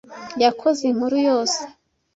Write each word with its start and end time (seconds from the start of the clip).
Yakoze 0.43 0.81
inkuru 0.91 1.15
yose. 1.27 1.59